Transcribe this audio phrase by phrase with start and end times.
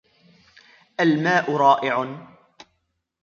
[0.99, 2.15] الماء رائع